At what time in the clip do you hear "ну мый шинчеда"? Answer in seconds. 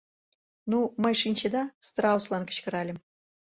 0.71-1.63